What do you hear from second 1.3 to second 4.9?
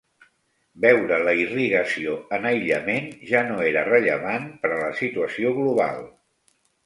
irrigació en aïllament ja no era rellevant per a la